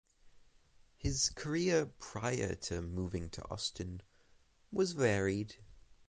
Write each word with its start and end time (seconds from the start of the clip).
His 0.97 1.29
career 1.29 1.85
prior 1.85 2.55
to 2.55 2.81
moving 2.81 3.29
to 3.29 3.47
Austin 3.51 4.01
was 4.71 4.93
varied. 4.93 5.57